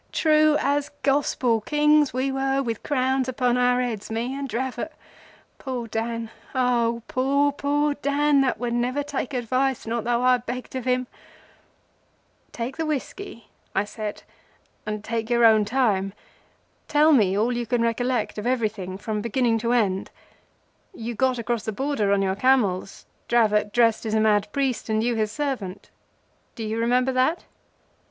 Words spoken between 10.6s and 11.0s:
of